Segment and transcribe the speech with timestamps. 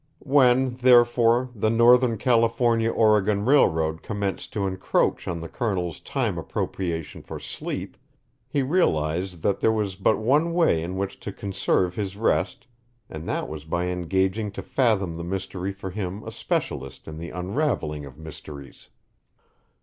[0.25, 7.21] When, therefore, the Northern California Oregon Railroad commenced to encroach on the Colonel's time appropriation
[7.21, 7.95] for sleep,
[8.47, 12.65] he realized that there was but one way in which to conserve his rest
[13.11, 17.29] and that was by engaging to fathom the mystery for him a specialist in the
[17.29, 18.89] unravelling of mysteries.